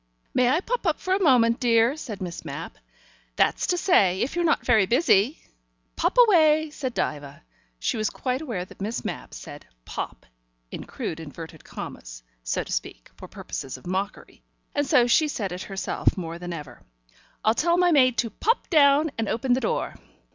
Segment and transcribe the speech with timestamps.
[0.33, 2.75] "May I pop up for a moment, dear?" said Miss Mapp.
[3.35, 5.37] "That's to say if you're not very busy."
[5.95, 7.43] "Pop away," said Diva.
[7.77, 10.25] She was quite aware that Miss Mapp said "pop"
[10.71, 14.41] in crude inverted commas, so to speak, for purposes of mockery,
[14.73, 16.81] and so she said it herself more than ever.
[17.45, 19.93] "I'll tell my maid to pop down and open the door."